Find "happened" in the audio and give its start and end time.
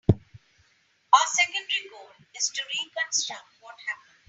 3.87-4.17